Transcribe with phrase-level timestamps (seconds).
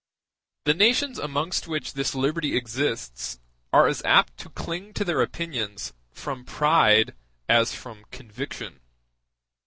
[0.65, 3.37] The nations amongst which this liberty exists
[3.71, 7.13] are as apt to cling to their opinions from pride
[7.47, 8.79] as from conviction.